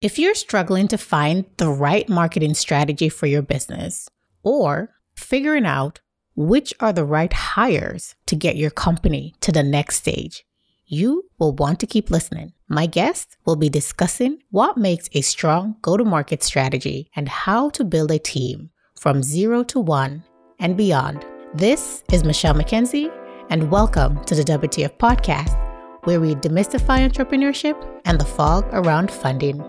[0.00, 4.08] If you're struggling to find the right marketing strategy for your business
[4.44, 5.98] or figuring out
[6.36, 10.44] which are the right hires to get your company to the next stage,
[10.86, 12.52] you will want to keep listening.
[12.68, 17.68] My guest will be discussing what makes a strong go to market strategy and how
[17.70, 18.70] to build a team
[19.00, 20.22] from zero to one
[20.60, 21.26] and beyond.
[21.54, 23.12] This is Michelle McKenzie,
[23.50, 25.58] and welcome to the WTF Podcast,
[26.04, 29.60] where we demystify entrepreneurship and the fog around funding.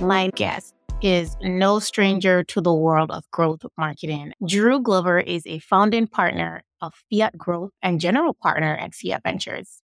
[0.00, 4.32] My guest is no stranger to the world of growth marketing.
[4.46, 9.82] Drew Glover is a founding partner of Fiat Growth and general partner at Fiat Ventures.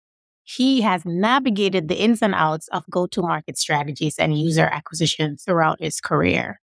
[0.46, 5.36] He has navigated the ins and outs of go to market strategies and user acquisition
[5.36, 6.62] throughout his career.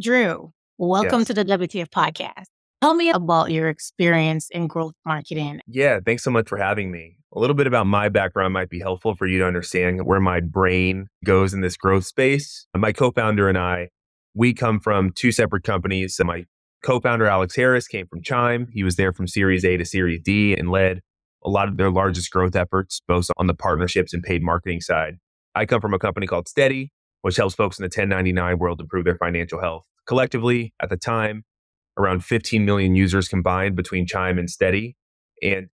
[0.00, 1.26] Drew, welcome yes.
[1.26, 2.46] to the WTF podcast.
[2.82, 5.60] Tell me about your experience in growth marketing.
[5.66, 7.16] Yeah, thanks so much for having me.
[7.34, 10.40] A little bit about my background might be helpful for you to understand where my
[10.40, 12.66] brain goes in this growth space.
[12.74, 13.88] Uh, my co founder and I,
[14.34, 16.16] we come from two separate companies.
[16.16, 16.44] So my
[16.82, 18.68] co founder, Alex Harris, came from Chime.
[18.72, 21.00] He was there from Series A to Series D and led
[21.42, 25.16] a lot of their largest growth efforts, both on the partnerships and paid marketing side.
[25.54, 26.92] I come from a company called Steady,
[27.22, 29.84] which helps folks in the 1099 world improve their financial health.
[30.06, 31.44] Collectively, at the time,
[31.98, 34.96] around 15 million users combined between Chime and Steady.
[35.42, 35.68] And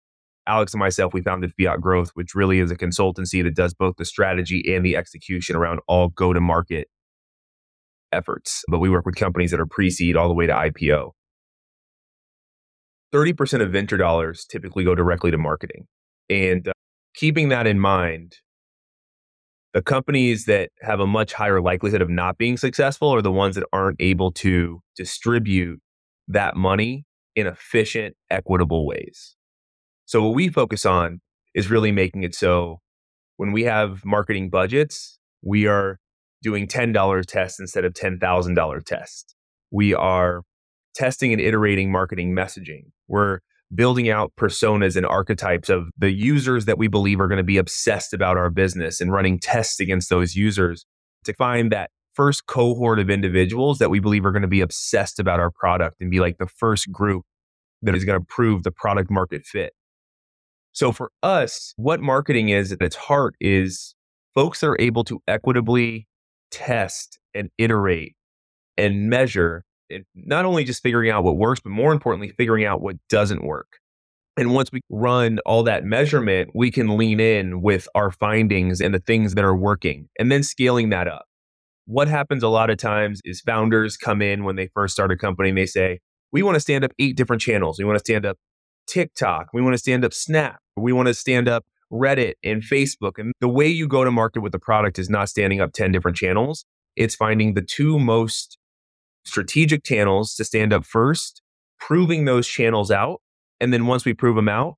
[0.48, 3.96] Alex and myself, we founded Fiat Growth, which really is a consultancy that does both
[3.98, 6.88] the strategy and the execution around all go to market
[8.12, 8.64] efforts.
[8.68, 11.12] But we work with companies that are pre seed all the way to IPO.
[13.14, 15.88] 30% of venture dollars typically go directly to marketing.
[16.30, 16.74] And uh,
[17.16, 18.38] keeping that in mind,
[19.74, 23.56] the companies that have a much higher likelihood of not being successful are the ones
[23.56, 25.80] that aren't able to distribute
[26.30, 29.36] that money in efficient, equitable ways.
[30.06, 31.22] So, what we focus on
[31.54, 32.80] is really making it so
[33.38, 35.98] when we have marketing budgets, we are
[36.44, 39.36] doing $10 tests instead of $10,000 tests.
[39.72, 40.42] We are
[40.96, 42.92] testing and iterating marketing messaging.
[43.08, 43.40] We're
[43.74, 47.58] building out personas and archetypes of the users that we believe are going to be
[47.58, 50.86] obsessed about our business and running tests against those users
[51.24, 55.22] to find that first cohort of individuals that we believe are going to be obsessed
[55.22, 57.24] about our product and be like the first group
[57.82, 59.72] that is going to prove the product market fit.
[60.74, 63.96] So for us, what marketing is at its heart is
[64.36, 66.10] folks are able to equitably
[66.52, 68.18] test and iterate
[68.76, 72.82] and measure and not only just figuring out what works, but more importantly, figuring out
[72.82, 73.80] what doesn't work.
[74.36, 78.94] And once we run all that measurement, we can lean in with our findings and
[78.94, 81.29] the things that are working and then scaling that up.
[81.90, 85.18] What happens a lot of times is founders come in when they first start a
[85.18, 86.02] company and they say,
[86.32, 87.80] We want to stand up eight different channels.
[87.80, 88.38] We want to stand up
[88.86, 89.48] TikTok.
[89.56, 90.60] We want to stand up Snap.
[90.78, 93.14] We want to stand up Reddit and Facebook.
[93.18, 95.92] And the way you go to market with the product is not standing up 10
[95.92, 96.64] different channels.
[96.96, 98.60] It's finding the two most
[99.26, 101.42] strategic channels to stand up first,
[101.80, 103.20] proving those channels out.
[103.60, 104.76] And then once we prove them out,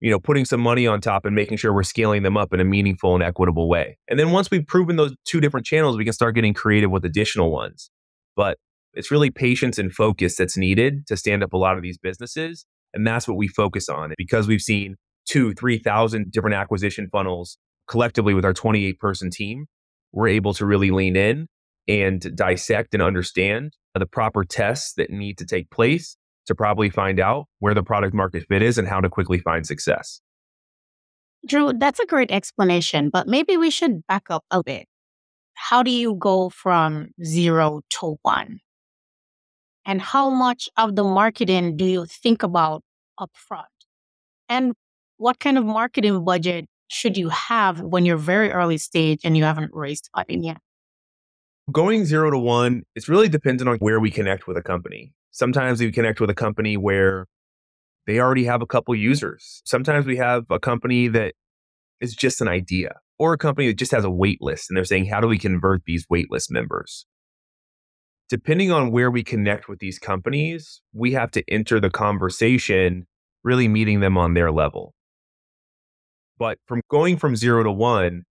[0.00, 2.60] you know, putting some money on top and making sure we're scaling them up in
[2.60, 3.98] a meaningful and equitable way.
[4.08, 7.04] And then once we've proven those two different channels, we can start getting creative with
[7.04, 7.90] additional ones.
[8.34, 8.58] But
[8.94, 12.64] it's really patience and focus that's needed to stand up a lot of these businesses.
[12.94, 14.96] And that's what we focus on because we've seen
[15.28, 19.66] two, 3,000 different acquisition funnels collectively with our 28 person team.
[20.12, 21.46] We're able to really lean in
[21.86, 26.16] and dissect and understand the proper tests that need to take place
[26.50, 29.64] to probably find out where the product market fit is and how to quickly find
[29.64, 30.20] success.
[31.46, 34.86] Drew, that's a great explanation, but maybe we should back up a bit.
[35.54, 38.58] How do you go from zero to one?
[39.86, 42.82] And how much of the marketing do you think about
[43.18, 43.64] upfront?
[44.48, 44.74] And
[45.18, 49.44] what kind of marketing budget should you have when you're very early stage and you
[49.44, 50.58] haven't raised funding yet?
[51.70, 55.12] Going zero to one, it's really dependent on where we connect with a company.
[55.30, 57.26] Sometimes we connect with a company where
[58.06, 59.62] they already have a couple users.
[59.64, 61.34] Sometimes we have a company that
[62.00, 64.84] is just an idea or a company that just has a wait list and they're
[64.84, 67.06] saying, how do we convert these waitlist members?
[68.28, 73.06] Depending on where we connect with these companies, we have to enter the conversation
[73.42, 74.94] really meeting them on their level.
[76.38, 78.22] But from going from zero to one,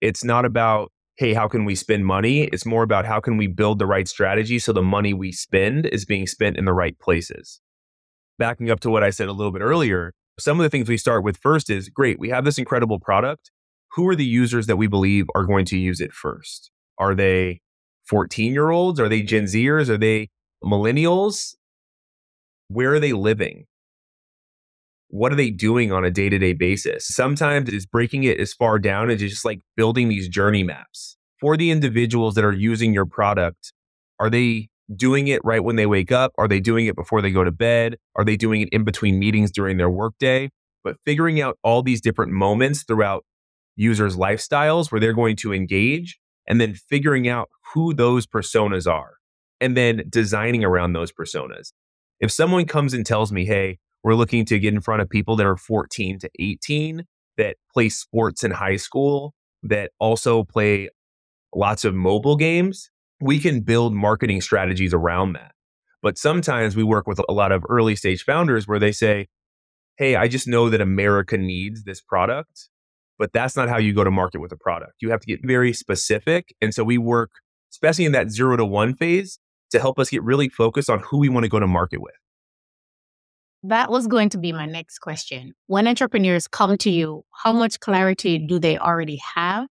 [0.00, 2.44] it's not about hey, how can we spend money?
[2.44, 5.84] It's more about how can we build the right strategy so the money we spend
[5.84, 7.60] is being spent in the right places.
[8.38, 10.96] Backing up to what I said a little bit earlier, some of the things we
[10.96, 13.50] start with first is great, we have this incredible product.
[13.96, 16.70] Who are the users that we believe are going to use it first?
[16.96, 17.60] Are they
[18.06, 18.98] 14 year olds?
[18.98, 19.90] Are they Gen Zers?
[19.90, 20.30] Are they
[20.64, 21.54] millennials?
[22.68, 23.66] Where are they living?
[25.10, 27.06] What are they doing on a day to day basis?
[27.06, 31.56] Sometimes it's breaking it as far down as just like building these journey maps for
[31.56, 33.72] the individuals that are using your product,
[34.20, 36.32] are they doing it right when they wake up?
[36.36, 37.96] Are they doing it before they go to bed?
[38.16, 40.50] Are they doing it in between meetings during their workday?
[40.84, 43.24] But figuring out all these different moments throughout
[43.76, 49.14] users' lifestyles where they're going to engage and then figuring out who those personas are
[49.60, 51.72] and then designing around those personas.
[52.18, 55.36] If someone comes and tells me, hey, we're looking to get in front of people
[55.36, 57.04] that are 14 to 18
[57.36, 60.88] that play sports in high school, that also play
[61.54, 65.52] lots of mobile games, we can build marketing strategies around that.
[66.02, 69.28] But sometimes we work with a lot of early stage founders where they say,
[69.96, 72.70] Hey, I just know that America needs this product,
[73.18, 74.94] but that's not how you go to market with a product.
[75.00, 76.54] You have to get very specific.
[76.62, 77.30] And so we work,
[77.70, 79.38] especially in that zero to one phase,
[79.72, 82.14] to help us get really focused on who we want to go to market with.
[83.62, 85.52] That was going to be my next question.
[85.66, 89.66] When entrepreneurs come to you, how much clarity do they already have?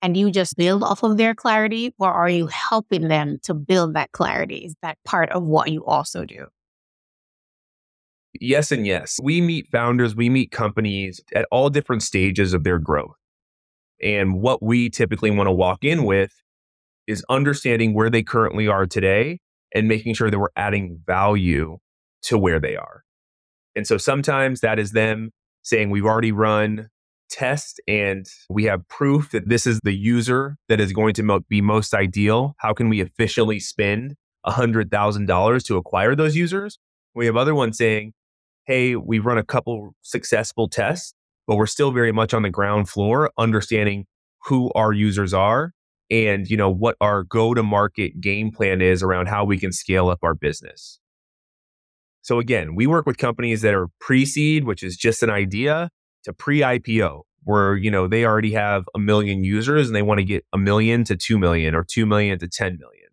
[0.00, 3.94] And you just build off of their clarity or are you helping them to build
[3.94, 4.58] that clarity?
[4.58, 6.46] Is that part of what you also do?
[8.40, 9.18] Yes and yes.
[9.22, 13.16] We meet founders we meet companies at all different stages of their growth.
[14.00, 16.32] And what we typically want to walk in with
[17.06, 19.40] is understanding where they currently are today
[19.74, 21.78] and making sure that we're adding value
[22.22, 23.04] to where they are
[23.74, 25.30] and so sometimes that is them
[25.62, 26.88] saying we've already run
[27.30, 31.40] tests and we have proof that this is the user that is going to mo-
[31.48, 34.14] be most ideal, how can we efficiently spend
[34.46, 36.78] $100,000 to acquire those users?
[37.14, 38.12] We have other ones saying,
[38.66, 41.14] hey, we've run a couple successful tests,
[41.46, 44.06] but we're still very much on the ground floor, understanding
[44.44, 45.72] who our users are
[46.10, 49.72] and you know what our go to market game plan is around how we can
[49.72, 51.00] scale up our business.
[52.22, 55.90] So again, we work with companies that are pre-seed, which is just an idea,
[56.24, 60.24] to pre-IPO where you know they already have a million users and they want to
[60.24, 63.08] get a million to 2 million or 2 million to 10 million.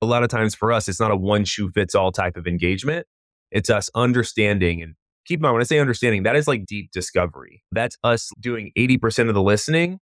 [0.00, 2.46] A lot of times for us it's not a one shoe fits all type of
[2.46, 3.06] engagement.
[3.50, 4.94] It's us understanding and
[5.26, 7.62] keep in mind when I say understanding that is like deep discovery.
[7.70, 10.00] That's us doing 80% of the listening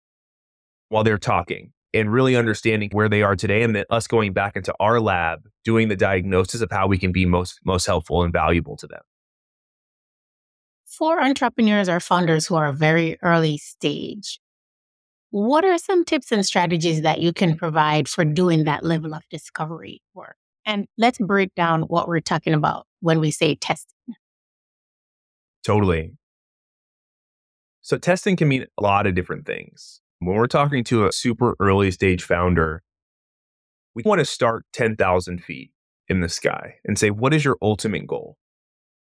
[0.88, 4.56] while they're talking and really understanding where they are today and then us going back
[4.56, 8.32] into our lab doing the diagnosis of how we can be most most helpful and
[8.32, 9.00] valuable to them
[10.98, 14.40] for entrepreneurs or founders who are very early stage,
[15.30, 19.22] what are some tips and strategies that you can provide for doing that level of
[19.30, 20.36] discovery work?
[20.66, 24.14] And let's break down what we're talking about when we say testing.
[25.62, 26.14] Totally.
[27.82, 30.00] So, testing can mean a lot of different things.
[30.20, 32.82] When we're talking to a super early stage founder,
[33.94, 35.70] we want to start 10,000 feet
[36.08, 38.36] in the sky and say, what is your ultimate goal?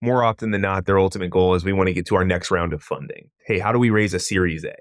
[0.05, 2.51] more often than not, their ultimate goal is we want to get to our next
[2.51, 3.31] round of funding.
[3.47, 4.75] Hey, how do we raise a Series A?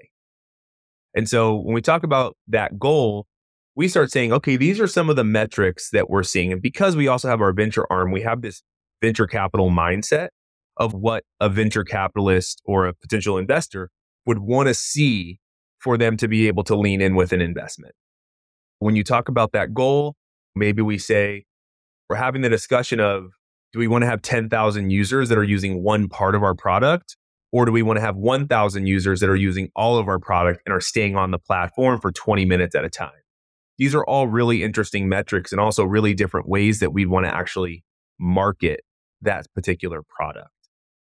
[1.14, 3.26] And so when we talk about that goal,
[3.74, 6.52] we start saying, okay, these are some of the metrics that we're seeing.
[6.52, 8.62] And because we also have our venture arm, we have this
[9.00, 10.28] venture capital mindset
[10.76, 13.90] of what a venture capitalist or a potential investor
[14.26, 15.40] would want to see
[15.84, 17.94] for them to be able to lean in with an investment.
[18.78, 20.16] When you talk about that goal,
[20.56, 21.44] maybe we say,
[22.08, 23.26] we're having the discussion of
[23.74, 27.16] do we want to have 10,000 users that are using one part of our product?
[27.52, 30.62] Or do we want to have 1,000 users that are using all of our product
[30.64, 33.10] and are staying on the platform for 20 minutes at a time?
[33.76, 37.34] These are all really interesting metrics and also really different ways that we want to
[37.34, 37.84] actually
[38.18, 38.80] market
[39.22, 40.48] that particular product.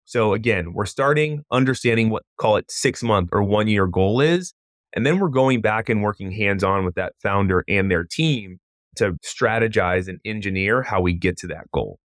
[0.06, 4.54] So again, we're starting understanding what call it 6 month or 1 year goal is
[4.96, 8.58] and then we're going back and working hands on with that founder and their team
[8.96, 12.00] to strategize and engineer how we get to that goal.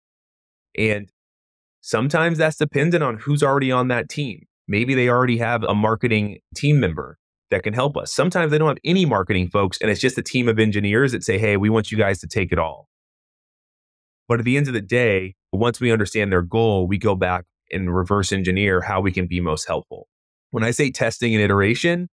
[0.76, 1.10] And
[1.82, 4.46] sometimes that's dependent on who's already on that team.
[4.66, 7.18] Maybe they already have a marketing team member
[7.50, 8.12] that can help us.
[8.12, 11.24] Sometimes they don't have any marketing folks and it's just a team of engineers that
[11.24, 12.88] say, hey, we want you guys to take it all.
[14.28, 17.44] But at the end of the day, once we understand their goal, we go back
[17.70, 20.08] and reverse engineer how we can be most helpful.
[20.50, 22.08] When I say testing and iteration,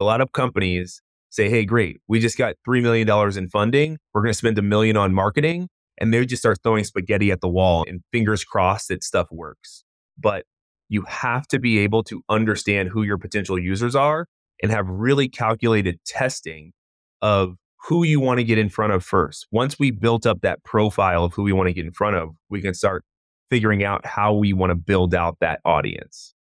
[0.00, 3.98] a lot of companies say, hey, great, we just got $3 million in funding.
[4.12, 7.40] We're going to spend a million on marketing and they just start throwing spaghetti at
[7.40, 9.84] the wall and fingers crossed that stuff works.
[10.18, 10.44] But
[10.88, 14.26] you have to be able to understand who your potential users are
[14.62, 16.72] and have really calculated testing
[17.22, 17.56] of
[17.88, 19.46] who you want to get in front of first.
[19.50, 22.30] Once we built up that profile of who we want to get in front of,
[22.48, 23.04] we can start
[23.52, 26.34] figuring out how we want to build out that audience.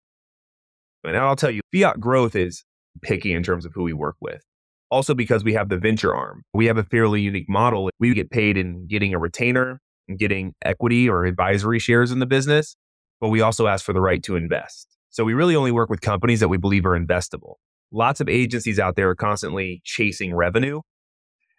[1.05, 2.65] And I'll tell you, fiat growth is
[3.01, 4.43] picky in terms of who we work with.
[4.91, 7.89] Also, because we have the venture arm, we have a fairly unique model.
[7.99, 12.27] We get paid in getting a retainer and getting equity or advisory shares in the
[12.27, 12.77] business,
[13.23, 14.87] but we also ask for the right to invest.
[15.09, 17.55] So we really only work with companies that we believe are investable.
[17.91, 20.83] lots of agencies out there are constantly chasing revenue.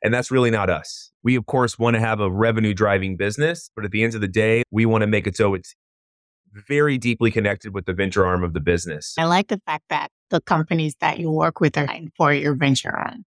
[0.04, 1.09] And that's really not us.
[1.24, 4.22] We, of course, want to have a revenue driving business, but at the end of
[4.22, 5.76] the day, we want to make it so it's
[6.68, 9.14] very deeply connected with the venture arm of the business.
[9.18, 12.96] I like the fact that the companies that you work with are for your venture
[12.96, 13.26] arm.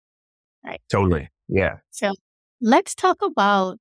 [0.65, 0.81] Right.
[0.89, 1.29] Totally.
[1.47, 1.77] Yeah.
[1.91, 2.13] So
[2.61, 3.77] let's talk about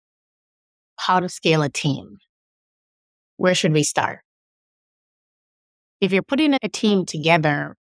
[0.96, 2.18] how to scale a team.
[3.37, 4.20] Where should we start?
[6.00, 7.76] If you're putting a team together,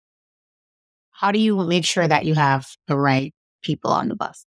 [1.11, 4.45] how do you make sure that you have the right people on the bus?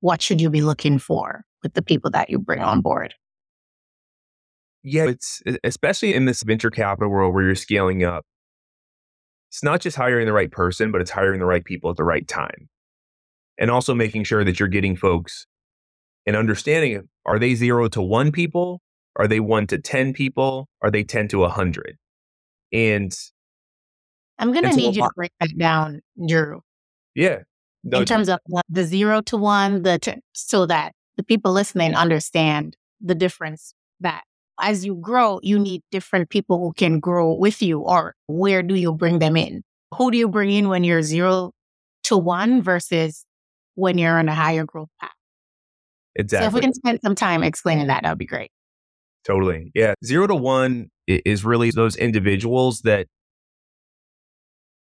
[0.00, 3.14] What should you be looking for with the people that you bring on board?
[4.82, 8.24] Yeah, it's especially in this venture capital world where you're scaling up.
[9.50, 12.04] It's not just hiring the right person, but it's hiring the right people at the
[12.04, 12.68] right time.
[13.58, 15.46] And also making sure that you're getting folks
[16.26, 18.80] and understanding are they zero to one people?
[19.16, 20.68] Are they one to 10 people?
[20.80, 21.96] Are they 10 to 100?
[22.72, 23.12] And
[24.38, 26.62] I'm going to need you to break that down, Drew.
[27.14, 27.40] Yeah.
[27.90, 31.52] No, in terms of uh, the zero to one, the t- so that the people
[31.52, 34.22] listening understand the difference that
[34.60, 38.74] as you grow, you need different people who can grow with you, or where do
[38.74, 39.62] you bring them in?
[39.94, 41.52] Who do you bring in when you're zero
[42.04, 43.24] to one versus
[43.74, 45.10] when you're on a higher growth path?
[46.16, 46.44] Exactly.
[46.44, 48.50] So if we can spend some time explaining that, that would be great.
[49.24, 49.70] Totally.
[49.74, 49.94] Yeah.
[50.04, 53.06] Zero to one is really those individuals that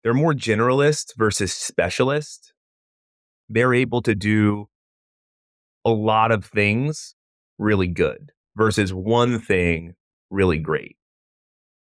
[0.03, 2.52] they're more generalist versus specialist.
[3.49, 4.69] They're able to do
[5.85, 7.15] a lot of things
[7.59, 9.95] really good versus one thing
[10.31, 10.97] really great.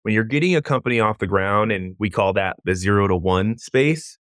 [0.04, 3.16] When you're getting a company off the ground, and we call that the zero to
[3.16, 4.18] one space,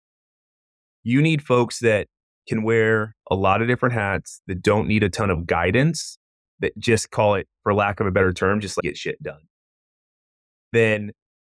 [1.03, 2.07] you need folks that
[2.47, 6.17] can wear a lot of different hats that don't need a ton of guidance,
[6.59, 9.41] that just call it, for lack of a better term, just like get shit done.
[10.73, 11.11] Then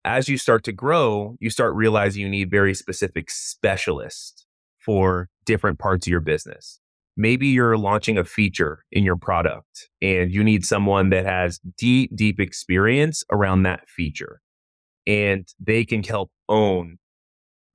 [0.04, 4.46] as you start to grow, you start realizing you need very specific specialists
[4.84, 6.80] for different parts of your business.
[7.16, 12.14] Maybe you're launching a feature in your product and you need someone that has deep,
[12.14, 14.40] deep experience around that feature
[15.06, 16.98] and they can help own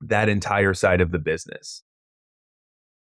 [0.00, 1.82] that entire side of the business.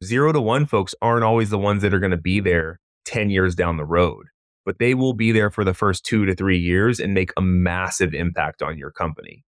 [0.03, 3.29] Zero to one folks aren't always the ones that are going to be there 10
[3.29, 4.27] years down the road,
[4.65, 7.41] but they will be there for the first two to three years and make a
[7.41, 9.43] massive impact on your company.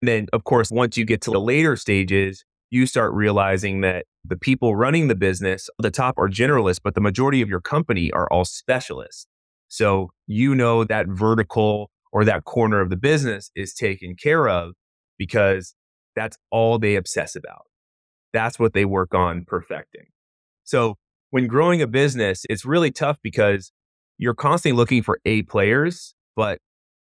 [0.00, 4.06] And then, of course, once you get to the later stages, you start realizing that
[4.24, 8.10] the people running the business, the top are generalists, but the majority of your company
[8.12, 9.26] are all specialists.
[9.68, 14.72] So you know that vertical or that corner of the business is taken care of
[15.18, 15.74] because
[16.16, 17.62] that's all they obsess about.
[18.32, 20.06] That's what they work on perfecting.
[20.64, 20.96] So
[21.30, 23.72] when growing a business, it's really tough because
[24.18, 26.58] you're constantly looking for A players, but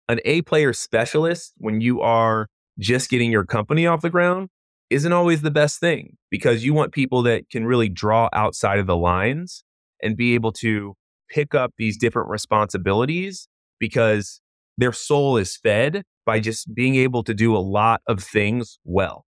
[0.07, 4.49] an A player specialist, when you are just getting your company off the ground,
[4.95, 8.87] isn't always the best thing because you want people that can really draw outside of
[8.87, 9.61] the lines
[10.01, 10.93] and be able to
[11.29, 14.39] pick up these different responsibilities because
[14.77, 19.25] their soul is fed by just being able to do a lot of things well.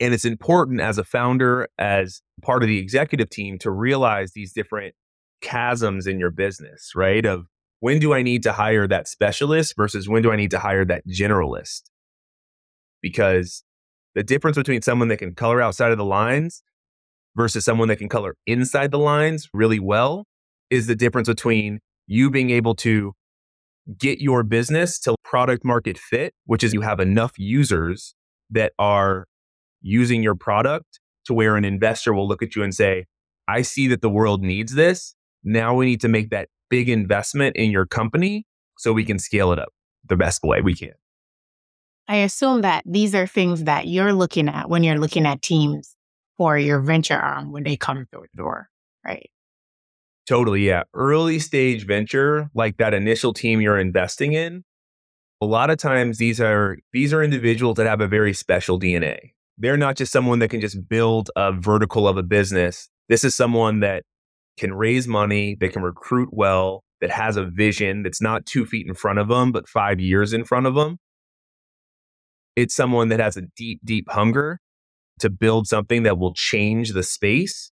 [0.00, 4.54] And it's important as a founder, as part of the executive team, to realize these
[4.54, 4.94] different
[5.42, 7.26] chasms in your business, right?
[7.26, 7.44] Of
[7.80, 10.86] when do I need to hire that specialist versus when do I need to hire
[10.86, 11.82] that generalist?
[13.02, 13.62] Because
[14.16, 16.62] the difference between someone that can color outside of the lines
[17.36, 20.24] versus someone that can color inside the lines really well
[20.70, 23.12] is the difference between you being able to
[23.98, 28.14] get your business to product market fit, which is you have enough users
[28.50, 29.26] that are
[29.82, 33.04] using your product to where an investor will look at you and say,
[33.46, 35.14] I see that the world needs this.
[35.44, 38.46] Now we need to make that big investment in your company
[38.78, 39.68] so we can scale it up
[40.08, 40.92] the best way we can.
[42.08, 45.96] I assume that these are things that you're looking at when you're looking at teams
[46.36, 48.68] for your venture arm when they come through the door,
[49.04, 49.30] right?
[50.28, 50.66] Totally.
[50.66, 50.84] Yeah.
[50.94, 54.64] Early stage venture, like that initial team you're investing in,
[55.40, 59.18] a lot of times these are these are individuals that have a very special DNA.
[59.58, 62.88] They're not just someone that can just build a vertical of a business.
[63.08, 64.02] This is someone that
[64.58, 68.86] can raise money, they can recruit well, that has a vision that's not two feet
[68.86, 70.98] in front of them, but five years in front of them.
[72.56, 74.60] It's someone that has a deep, deep hunger
[75.20, 77.70] to build something that will change the space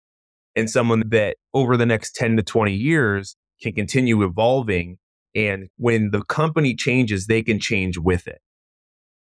[0.55, 4.99] and someone that over the next 10 to 20 years can continue evolving.
[5.35, 8.39] And when the company changes, they can change with it.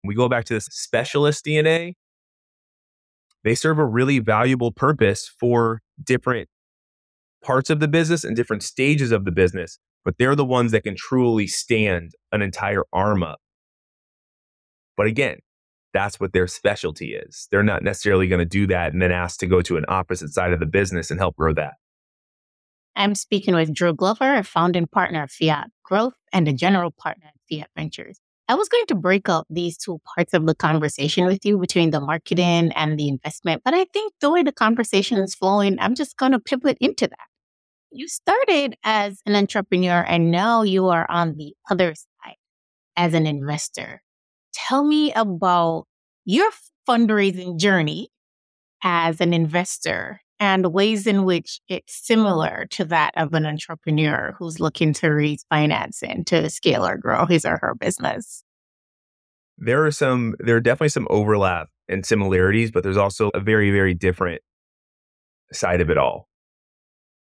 [0.04, 1.94] We go back to this specialist DNA.
[3.44, 6.48] They serve a really valuable purpose for different
[7.42, 10.84] parts of the business and different stages of the business, but they're the ones that
[10.84, 13.40] can truly stand an entire arm up.
[14.96, 15.38] But again,
[15.92, 17.48] that's what their specialty is.
[17.50, 20.30] They're not necessarily going to do that and then ask to go to an opposite
[20.30, 21.74] side of the business and help grow that.
[22.94, 27.26] I'm speaking with Drew Glover, a founding partner of Fiat Growth and a general partner
[27.28, 28.18] at Fiat Ventures.
[28.48, 31.90] I was going to break up these two parts of the conversation with you between
[31.90, 35.94] the marketing and the investment, but I think the way the conversation is flowing, I'm
[35.94, 37.26] just going to pivot into that.
[37.90, 42.36] You started as an entrepreneur and now you are on the other side
[42.96, 44.02] as an investor.
[44.68, 45.86] Tell me about
[46.24, 46.48] your
[46.88, 48.10] fundraising journey
[48.84, 54.60] as an investor and ways in which it's similar to that of an entrepreneur who's
[54.60, 58.44] looking to raise financing to scale or grow his or her business.
[59.58, 63.72] There are some, there are definitely some overlap and similarities, but there's also a very,
[63.72, 64.42] very different
[65.52, 66.28] side of it all.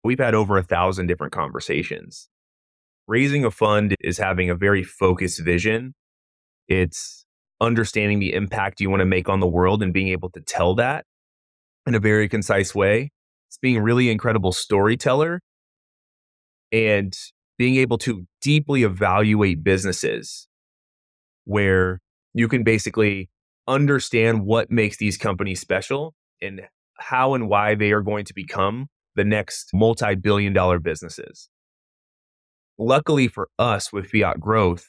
[0.03, 2.31] We've had over a thousand different conversations.
[3.07, 5.95] Raising a fund is having a very focused vision.
[6.69, 7.18] It's
[7.61, 10.75] understanding the impact you want to make on the world and being able to tell
[10.77, 11.05] that
[11.87, 13.11] in a very concise way.
[13.49, 15.41] It's being a really incredible storyteller
[16.71, 17.17] and
[17.57, 20.47] being able to deeply evaluate businesses
[21.45, 22.01] where
[22.35, 23.31] you can basically
[23.67, 26.63] understand what makes these companies special and
[26.99, 28.87] how and why they are going to become
[29.17, 31.49] the next multi billion dollar businesses.
[32.79, 34.87] Luckily for us with Fiat Growth,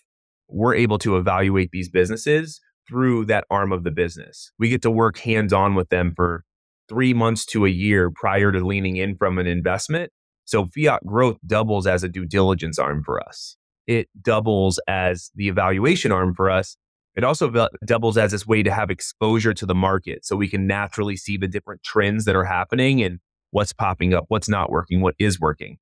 [0.49, 4.51] we're able to evaluate these businesses through that arm of the business.
[4.57, 6.43] We get to work hands on with them for
[6.87, 10.11] three months to a year prior to leaning in from an investment.
[10.45, 13.55] So fiat growth doubles as a due diligence arm for us.
[13.85, 16.77] It doubles as the evaluation arm for us.
[17.15, 20.65] It also doubles as this way to have exposure to the market so we can
[20.65, 23.19] naturally see the different trends that are happening and
[23.51, 25.77] what's popping up, what's not working, what is working.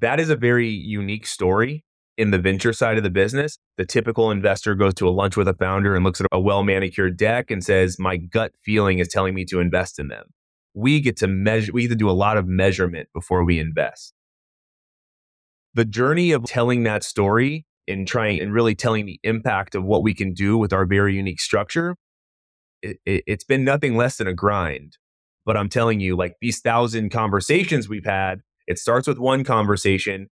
[0.00, 1.84] That is a very unique story
[2.18, 5.46] in the venture side of the business, the typical investor goes to a lunch with
[5.46, 9.06] a founder and looks at a well manicured deck and says, My gut feeling is
[9.06, 10.26] telling me to invest in them.
[10.74, 14.12] We get to measure, we get to do a lot of measurement before we invest.
[15.74, 20.02] The journey of telling that story and trying and really telling the impact of what
[20.02, 21.94] we can do with our very unique structure,
[22.82, 24.98] it, it, it's been nothing less than a grind.
[25.46, 30.28] But I'm telling you, like these thousand conversations we've had, it starts with one conversation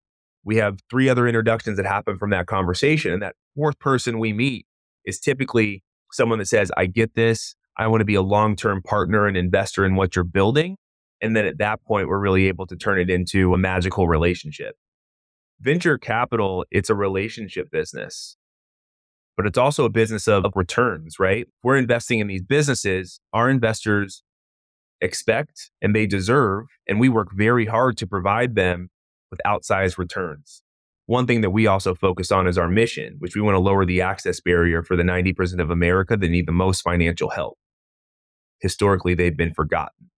[0.46, 3.12] we have three other introductions that happen from that conversation.
[3.12, 4.64] And that fourth person we meet
[5.04, 5.82] is typically
[6.12, 7.56] someone that says, I get this.
[7.76, 10.76] I want to be a long term partner and investor in what you're building.
[11.20, 14.76] And then at that point, we're really able to turn it into a magical relationship.
[15.60, 18.36] Venture capital, it's a relationship business,
[19.36, 21.48] but it's also a business of, of returns, right?
[21.64, 23.18] We're investing in these businesses.
[23.32, 24.22] Our investors
[25.00, 28.90] expect and they deserve, and we work very hard to provide them
[29.30, 30.62] with outsized returns.
[31.06, 33.84] One thing that we also focus on is our mission, which we want to lower
[33.86, 37.58] the access barrier for the 90% of America that need the most financial help.
[38.60, 40.10] Historically, they've been forgotten.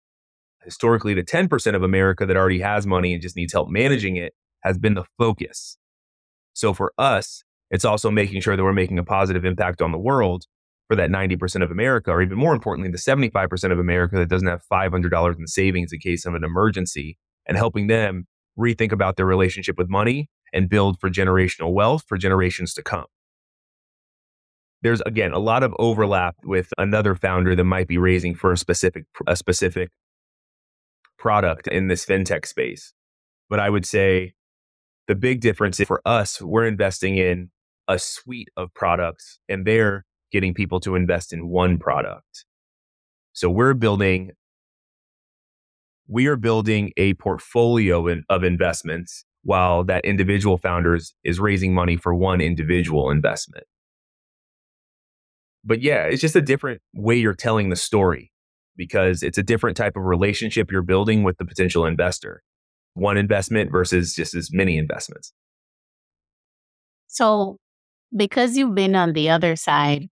[0.63, 4.33] Historically, the 10% of America that already has money and just needs help managing it
[4.61, 5.77] has been the focus.
[6.53, 9.97] So for us, it's also making sure that we're making a positive impact on the
[9.97, 10.45] world
[10.87, 14.47] for that 90% of America, or even more importantly, the 75% of America that doesn't
[14.47, 18.25] have $500 in savings in case of an emergency, and helping them
[18.57, 23.05] rethink about their relationship with money and build for generational wealth for generations to come.
[24.81, 28.57] There's again a lot of overlap with another founder that might be raising for a
[28.57, 29.89] specific a specific
[31.17, 32.93] product in this fintech space.
[33.49, 34.33] But I would say
[35.07, 37.49] the big difference for us, we're investing in
[37.87, 42.45] a suite of products and they're getting people to invest in one product.
[43.33, 44.31] So we're building
[46.07, 51.97] we are building a portfolio in, of investments while that individual founders is raising money
[51.97, 53.65] for one individual investment.
[55.63, 58.31] But yeah, it's just a different way you're telling the story
[58.77, 62.41] because it's a different type of relationship you're building with the potential investor.
[62.93, 65.33] One investment versus just as many investments.
[67.07, 67.57] So,
[68.15, 70.07] because you've been on the other side,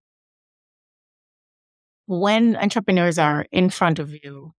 [2.06, 4.54] when entrepreneurs are in front of you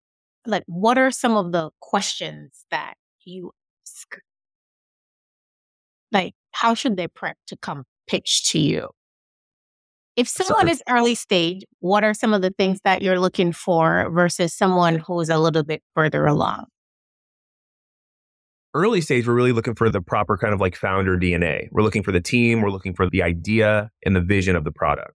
[0.47, 3.53] like what are some of the questions that you
[3.85, 4.19] ask?
[6.13, 8.91] Like, how should they prep to come pitch to you?
[10.17, 14.11] If someone is early stage, what are some of the things that you're looking for
[14.11, 16.67] versus someone who's a little bit further along?
[18.73, 21.69] Early stage, we're really looking for the proper kind of like founder DNA.
[21.71, 24.73] We're looking for the team, we're looking for the idea and the vision of the
[24.73, 25.13] product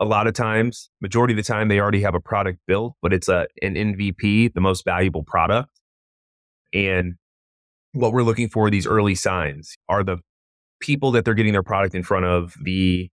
[0.00, 3.12] a lot of times, majority of the time, they already have a product built, but
[3.12, 5.70] it's a an MVP, the most valuable product.
[6.72, 7.14] And
[7.92, 10.18] what we're looking for these early signs are the
[10.80, 13.08] people that they're getting their product in front of, the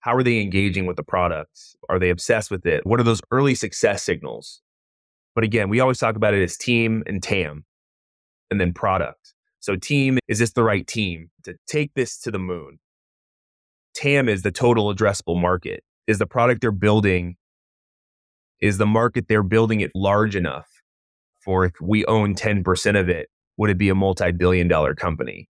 [0.00, 1.58] How are they engaging with the product?
[1.88, 2.84] Are they obsessed with it?
[2.84, 4.60] What are those early success signals?
[5.34, 7.64] But again, we always talk about it as team and TAM
[8.50, 9.34] and then product.
[9.60, 12.78] So, team, is this the right team to take this to the moon?
[13.94, 15.82] TAM is the total addressable market.
[16.06, 17.36] Is the product they're building,
[18.60, 20.68] is the market they're building it large enough
[21.44, 25.48] for if we own 10% of it, would it be a multi billion dollar company?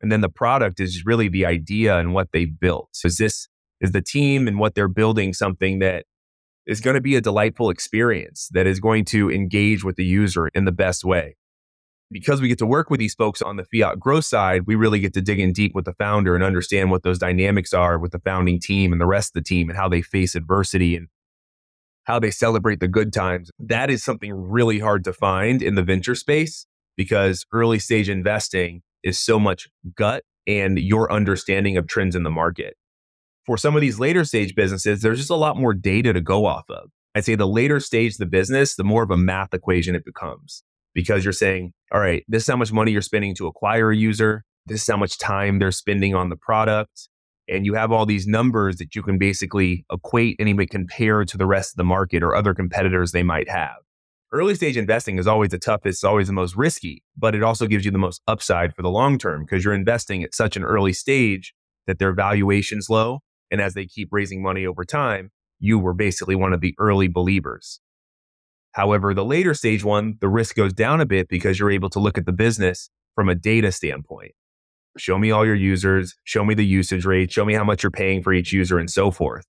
[0.00, 2.90] And then the product is really the idea and what they built.
[3.04, 3.48] Is this,
[3.80, 6.04] is the team and what they're building something that
[6.66, 10.48] is going to be a delightful experience that is going to engage with the user
[10.48, 11.36] in the best way?
[12.10, 14.98] Because we get to work with these folks on the fiat growth side, we really
[14.98, 18.12] get to dig in deep with the founder and understand what those dynamics are with
[18.12, 21.08] the founding team and the rest of the team and how they face adversity and
[22.04, 23.50] how they celebrate the good times.
[23.58, 26.66] That is something really hard to find in the venture space
[26.96, 32.30] because early stage investing is so much gut and your understanding of trends in the
[32.30, 32.74] market.
[33.44, 36.46] For some of these later stage businesses, there's just a lot more data to go
[36.46, 36.90] off of.
[37.14, 40.62] I'd say the later stage the business, the more of a math equation it becomes
[40.94, 43.96] because you're saying, all right, this is how much money you're spending to acquire a
[43.96, 44.44] user.
[44.66, 47.08] This is how much time they're spending on the product.
[47.48, 51.36] And you have all these numbers that you can basically equate and even compare to
[51.38, 53.76] the rest of the market or other competitors they might have
[54.32, 57.84] early stage investing is always the toughest, always the most risky, but it also gives
[57.84, 60.92] you the most upside for the long term because you're investing at such an early
[60.92, 61.54] stage
[61.86, 63.20] that their valuation's low.
[63.50, 67.08] And as they keep raising money over time, you were basically one of the early
[67.08, 67.80] believers.
[68.72, 71.98] However, the later stage one, the risk goes down a bit because you're able to
[71.98, 74.32] look at the business from a data standpoint.
[74.96, 77.90] Show me all your users, show me the usage rate, show me how much you're
[77.90, 79.44] paying for each user, and so forth.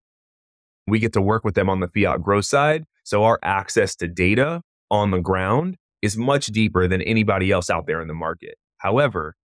[0.87, 2.85] We get to work with them on the fiat growth side.
[3.03, 7.87] So our access to data on the ground is much deeper than anybody else out
[7.87, 8.55] there in the market.
[8.77, 9.35] However,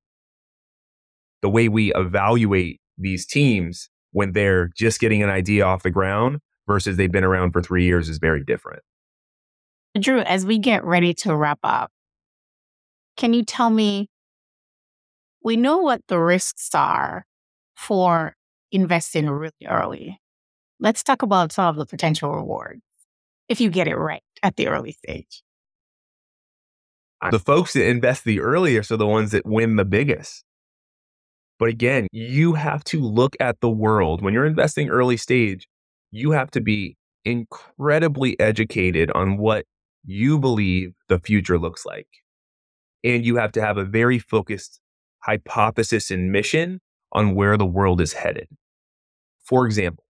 [1.42, 6.40] the way we evaluate these teams when they're just getting an idea off the ground
[6.68, 8.82] versus they've been around for three years is very different.
[10.00, 11.92] Drew, as we get ready to wrap up,
[13.18, 14.10] can you tell me?
[15.44, 17.26] We know what the risks are
[17.76, 18.36] for
[18.72, 20.20] investing really early.
[20.80, 22.82] Let's talk about some of the potential rewards
[23.48, 25.44] if you get it right at the early stage.
[27.32, 30.44] The folks that invest the earliest are the ones that win the biggest.
[31.58, 34.22] But again, you have to look at the world.
[34.22, 35.68] When you're investing early stage,
[36.12, 39.66] you have to be incredibly educated on what
[40.06, 42.08] you believe the future looks like.
[43.04, 44.80] And you have to have a very focused
[45.20, 48.48] hypothesis and mission on where the world is headed.
[49.44, 50.04] For example,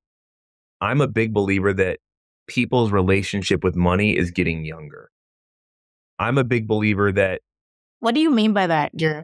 [0.82, 2.00] I'm a big believer that
[2.48, 5.10] people's relationship with money is getting younger.
[6.20, 7.42] I'm a big believer that.
[8.00, 9.24] What do you mean by that, Drew?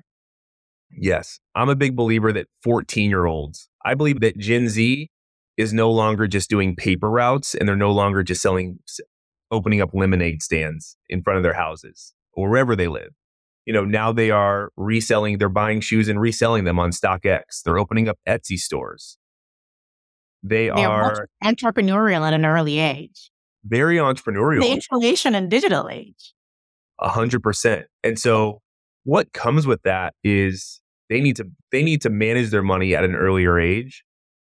[0.92, 5.10] Yes, I'm a big believer that 14 year olds, I believe that Gen Z
[5.58, 8.80] is no longer just doing paper routes and they're no longer just selling,
[9.52, 13.12] opening up lemonade stands in front of their houses or wherever they live.
[13.66, 17.62] You know, now they are reselling, they're buying shoes and reselling them on StockX.
[17.64, 19.18] They're opening up Etsy stores.
[20.44, 23.30] They, they are, entrepreneurial at an early age.
[23.64, 24.62] Very entrepreneurial.
[24.62, 26.34] The information and digital age.
[27.00, 27.86] A hundred percent.
[28.04, 28.62] And so
[29.04, 33.04] what comes with that is they need to they need to manage their money at
[33.04, 34.04] an earlier age.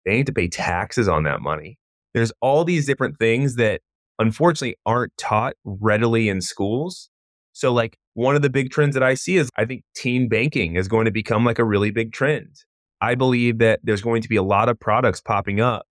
[0.06, 1.80] They need to pay taxes on that money.
[2.14, 3.82] There's all these different things that
[4.20, 7.10] unfortunately aren't taught readily in schools.
[7.54, 10.76] So like one of the big trends that I see is I think teen banking
[10.76, 12.56] is going to become like a really big trend.
[13.02, 15.86] I believe that there's going to be a lot of products popping up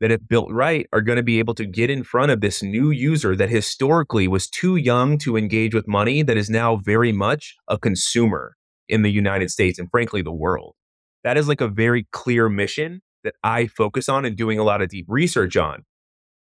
[0.00, 2.62] that, if built right, are going to be able to get in front of this
[2.62, 7.12] new user that historically was too young to engage with money, that is now very
[7.12, 8.56] much a consumer
[8.88, 10.74] in the United States and frankly, the world.
[11.22, 14.82] That is like a very clear mission that I focus on and doing a lot
[14.82, 15.84] of deep research on.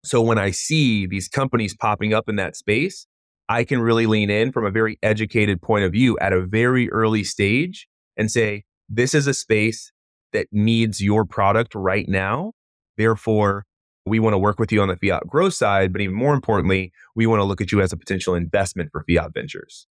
[0.05, 3.07] So when I see these companies popping up in that space,
[3.49, 6.91] I can really lean in from a very educated point of view at a very
[6.91, 7.87] early stage
[8.17, 9.93] and say, this is a space
[10.33, 12.53] that needs your product right now.
[12.97, 13.65] Therefore,
[14.07, 16.93] we want to work with you on the fiat growth side, but even more importantly,
[17.15, 19.87] we want to look at you as a potential investment for fiat ventures.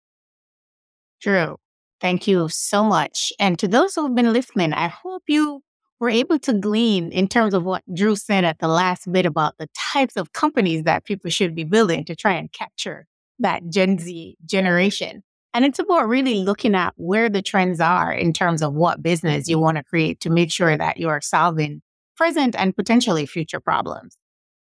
[1.21, 1.57] Drew,
[1.99, 3.33] thank you so much.
[3.39, 5.63] And to those who have been listening, I hope you
[6.03, 9.57] were able to glean in terms of what Drew said at the last bit about
[9.57, 13.07] the types of companies that people should be building to try and capture
[13.39, 15.23] that Gen Z generation.
[15.53, 19.47] And it's about really looking at where the trends are in terms of what business
[19.47, 21.81] you want to create to make sure that you are solving
[22.17, 24.17] present and potentially future problems.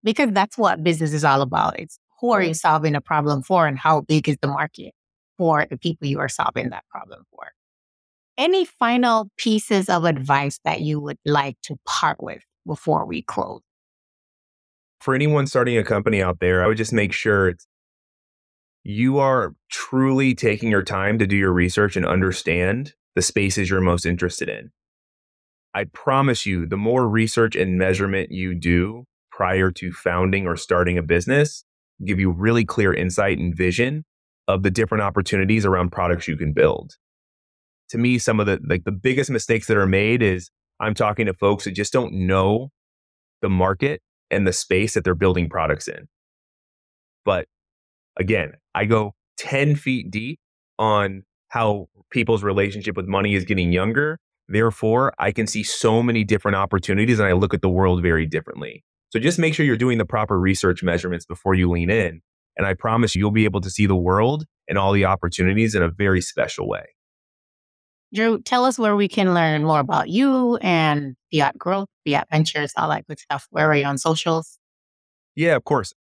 [0.04, 1.80] Because that's what business is all about.
[1.80, 4.94] It's who are you solving a problem for and how big is the market
[5.38, 7.54] for the people you are solving that problem for.
[8.40, 13.62] Any final pieces of advice that you would like to part with before we close?
[15.02, 17.54] For anyone starting a company out there, I would just make sure
[18.84, 23.82] you are truly taking your time to do your research and understand the spaces you're
[23.82, 24.72] most interested in.
[25.74, 30.98] I promise you, the more research and measurement you do prior to founding or starting
[30.98, 31.64] a business,
[32.06, 34.06] give you really clear insight and vision
[34.48, 36.96] of the different opportunities around products you can build.
[37.90, 40.50] To me, some of the like the biggest mistakes that are made is
[40.80, 42.70] I'm talking to folks that just don't know
[43.42, 46.08] the market and the space that they're building products in.
[47.26, 47.48] But
[48.18, 50.40] again, I go 10 feet deep
[50.78, 54.20] on how people's relationship with money is getting younger.
[54.48, 58.26] Therefore, I can see so many different opportunities and I look at the world very
[58.26, 58.84] differently.
[59.10, 62.22] So just make sure you're doing the proper research measurements before you lean in.
[62.58, 65.76] And I promise you, you'll be able to see the world and all the opportunities
[65.76, 66.86] in a very special way.
[68.14, 72.74] Drew, tell us where we can learn more about you and Fiat Growth, Fiat Ventures,
[72.76, 73.48] all that good stuff.
[73.52, 74.58] Where are you on socials?
[75.36, 75.94] Yeah, of course.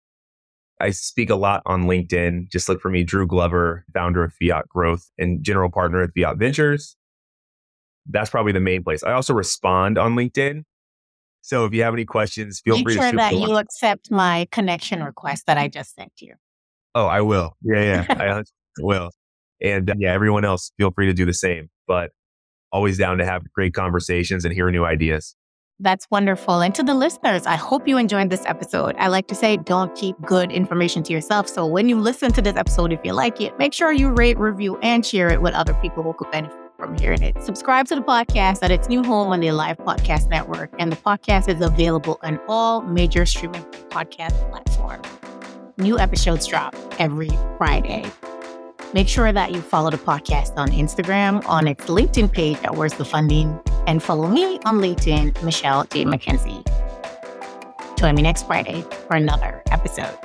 [0.80, 2.50] I speak a lot on LinkedIn.
[2.50, 6.38] Just look for me, Drew Glover, founder of Fiat Growth and general partner at Fiat
[6.38, 6.96] Ventures.
[8.10, 9.04] That's probably the main place.
[9.04, 10.64] I also respond on LinkedIn.
[11.42, 13.18] So if you have any questions, feel Make free sure to shoot me.
[13.18, 16.36] Make sure that you accept my connection request that I just sent you.
[16.96, 17.54] Oh, I will.
[17.62, 18.44] Yeah, yeah, I
[18.80, 19.12] will.
[19.62, 21.70] And uh, yeah, everyone else, feel free to do the same.
[21.88, 22.12] But
[22.72, 25.36] always down to have great conversations and hear new ideas.
[25.80, 26.60] That's wonderful.
[26.62, 28.96] And to the listeners, I hope you enjoyed this episode.
[28.98, 31.48] I like to say, don't keep good information to yourself.
[31.48, 34.40] So when you listen to this episode, if you like it, make sure you rate,
[34.40, 37.42] review, and share it with other people who could benefit from hearing it.
[37.44, 40.72] Subscribe to the podcast at its new home on the Live Podcast Network.
[40.80, 45.08] And the podcast is available on all major streaming podcast platforms.
[45.78, 48.04] New episodes drop every Friday.
[48.94, 52.94] Make sure that you follow the podcast on Instagram, on its LinkedIn page at Where's
[52.94, 56.06] the Funding, and follow me on LinkedIn, Michelle J.
[56.06, 56.66] McKenzie.
[57.98, 60.18] Join me next Friday for another episode.